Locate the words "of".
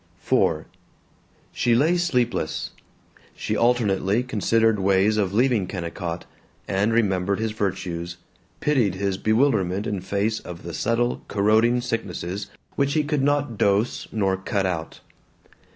5.17-5.31, 10.39-10.63